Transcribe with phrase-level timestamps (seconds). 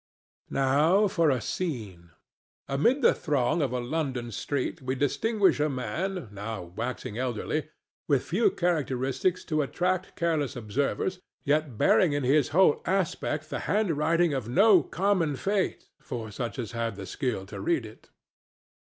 [0.49, 2.09] Now for a scene.
[2.67, 7.69] Amid the throng of a London street we distinguish a man, now waxing elderly,
[8.07, 14.33] with few characteristics to attract careless observers, yet bearing in his whole aspect the handwriting
[14.33, 18.09] of no common fate for such as have the skill to read it.